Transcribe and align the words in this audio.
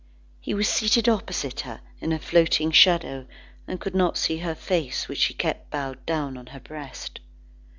He 0.39 0.55
was 0.55 0.67
seated 0.67 1.07
opposite 1.07 1.59
her, 1.59 1.81
in 1.99 2.11
a 2.11 2.17
floating 2.17 2.71
shadow, 2.71 3.27
and 3.67 3.79
could 3.79 3.93
not 3.93 4.17
see 4.17 4.37
her 4.37 4.55
face 4.55 5.07
which 5.07 5.19
she 5.19 5.35
kept 5.35 5.69
bowed 5.69 6.07
down 6.07 6.37
on 6.37 6.47
her 6.47 6.59
breast. 6.59 7.19